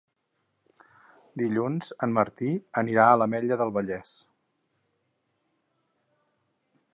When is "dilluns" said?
1.41-1.91